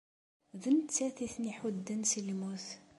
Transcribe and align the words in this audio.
D 0.61 0.63
nettat 0.75 1.17
i 1.25 1.27
ten-iḥudden 1.33 2.01
si 2.11 2.21
lmut. 2.29 2.65